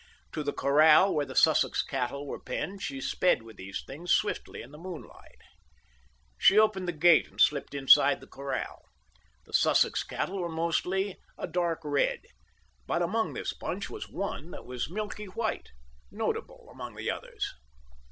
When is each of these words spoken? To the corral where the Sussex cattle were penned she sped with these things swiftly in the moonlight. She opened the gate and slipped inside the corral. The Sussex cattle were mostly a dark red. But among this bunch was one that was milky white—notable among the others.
To 0.31 0.41
the 0.43 0.51
corral 0.51 1.13
where 1.13 1.27
the 1.27 1.35
Sussex 1.35 1.83
cattle 1.83 2.25
were 2.25 2.39
penned 2.39 2.81
she 2.81 2.99
sped 2.99 3.43
with 3.43 3.57
these 3.57 3.83
things 3.85 4.11
swiftly 4.11 4.63
in 4.63 4.71
the 4.71 4.79
moonlight. 4.79 5.37
She 6.39 6.57
opened 6.57 6.87
the 6.87 6.91
gate 6.91 7.27
and 7.27 7.39
slipped 7.39 7.75
inside 7.75 8.19
the 8.19 8.25
corral. 8.25 8.81
The 9.45 9.53
Sussex 9.53 10.03
cattle 10.03 10.39
were 10.39 10.49
mostly 10.49 11.19
a 11.37 11.45
dark 11.45 11.81
red. 11.83 12.21
But 12.87 13.03
among 13.03 13.35
this 13.35 13.53
bunch 13.53 13.91
was 13.91 14.09
one 14.09 14.49
that 14.49 14.65
was 14.65 14.89
milky 14.89 15.25
white—notable 15.25 16.67
among 16.71 16.95
the 16.95 17.11
others. 17.11 17.53